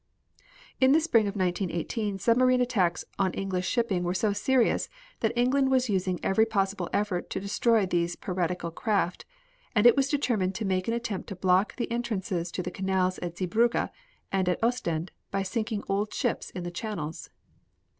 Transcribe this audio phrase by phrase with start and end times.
[0.79, 4.89] In the spring of 1918 submarine attacks on English shipping were so serious
[5.19, 9.25] that England was using every possible effort to destroy these piratical craft,
[9.75, 13.19] and it was determined to make an attempt to block the entrances to the canals
[13.19, 13.91] at Zeebrugge
[14.31, 17.29] and at Ostend, by sinking old ships in the channels.